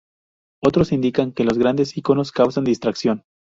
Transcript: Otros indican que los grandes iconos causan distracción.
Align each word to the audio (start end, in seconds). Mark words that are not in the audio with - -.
Otros 0.63 0.93
indican 0.93 1.31
que 1.31 1.43
los 1.43 1.59
grandes 1.59 1.95
iconos 1.95 2.31
causan 2.31 2.63
distracción. 2.63 3.23